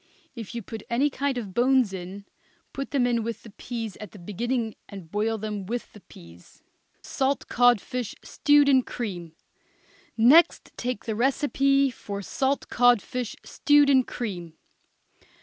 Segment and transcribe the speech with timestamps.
[0.33, 2.25] If you put any kind of bones in,
[2.73, 6.63] put them in with the peas at the beginning and boil them with the peas.
[7.03, 9.35] SALT CODFISH, STEWED IN CREAM.
[10.17, 14.53] Next take the recipe for salt codfish, stewed in cream.